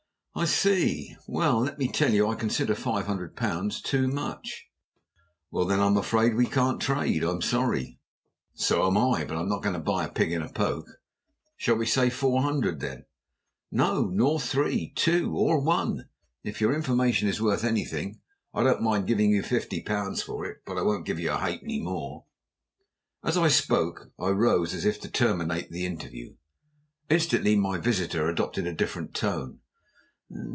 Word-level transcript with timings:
"I 0.33 0.45
see. 0.45 1.17
Well, 1.27 1.59
let 1.59 1.77
me 1.77 1.89
tell 1.89 2.13
you, 2.13 2.27
I 2.29 2.35
consider 2.35 2.73
five 2.73 3.05
hundred 3.05 3.37
too 3.83 4.07
much." 4.07 4.65
"Well 5.51 5.65
then 5.65 5.81
I'm 5.81 5.97
afraid 5.97 6.33
we 6.35 6.45
can't 6.47 6.81
trade. 6.81 7.21
I'm 7.21 7.41
sorry." 7.41 7.99
"So 8.53 8.87
am 8.87 8.97
I. 8.97 9.25
But 9.25 9.37
I'm 9.37 9.49
not 9.49 9.61
going 9.61 9.73
to 9.73 9.79
buy 9.81 10.05
a 10.05 10.11
pig 10.11 10.31
in 10.31 10.41
a 10.41 10.47
poke." 10.49 10.87
"Shall 11.57 11.75
we 11.75 11.85
say 11.85 12.09
four 12.09 12.41
hundred, 12.43 12.79
then?" 12.79 13.05
"No. 13.71 14.05
Nor 14.05 14.39
three 14.39 14.93
two, 14.95 15.35
or 15.35 15.59
one. 15.61 16.07
If 16.45 16.61
your 16.61 16.73
information 16.73 17.27
is 17.27 17.41
worth 17.41 17.65
anything, 17.65 18.21
I 18.53 18.63
don't 18.63 18.81
mind 18.81 19.07
giving 19.07 19.31
you 19.31 19.43
fifty 19.43 19.81
pounds 19.83 20.23
for 20.23 20.45
it. 20.45 20.59
But 20.65 20.77
I 20.77 20.81
won't 20.81 21.05
give 21.05 21.19
a 21.19 21.37
halfpenny 21.37 21.81
more." 21.81 22.23
As 23.21 23.37
I 23.37 23.49
spoke, 23.49 24.11
I 24.17 24.29
rose 24.29 24.73
as 24.73 24.85
if 24.85 24.99
to 25.01 25.11
terminate 25.11 25.69
the 25.71 25.85
interview. 25.85 26.35
Instantly 27.09 27.57
my 27.57 27.77
visitor 27.77 28.29
adopted 28.29 28.65
a 28.65 28.73
different 28.73 29.13
tone. 29.13 29.59